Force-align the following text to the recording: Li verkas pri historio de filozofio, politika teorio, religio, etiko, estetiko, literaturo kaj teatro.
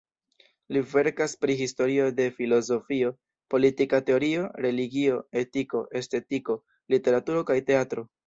Li 0.75 0.81
verkas 0.93 1.35
pri 1.43 1.55
historio 1.59 2.07
de 2.19 2.25
filozofio, 2.37 3.11
politika 3.55 3.99
teorio, 4.09 4.47
religio, 4.69 5.21
etiko, 5.45 5.83
estetiko, 6.03 6.59
literaturo 6.95 7.45
kaj 7.51 7.63
teatro. 7.71 8.07